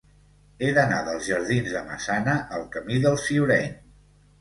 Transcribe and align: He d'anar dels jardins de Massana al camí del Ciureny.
He 0.67 0.71
d'anar 0.77 1.01
dels 1.09 1.27
jardins 1.33 1.71
de 1.75 1.85
Massana 1.91 2.37
al 2.59 2.67
camí 2.79 3.01
del 3.07 3.23
Ciureny. 3.29 3.81